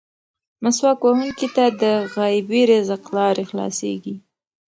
مسواک 0.63 0.99
وهونکي 1.03 1.47
ته 1.55 1.65
د 1.81 1.83
غیبي 2.15 2.61
رزق 2.71 3.03
لارې 3.17 3.43
خلاصېږي. 3.49 4.15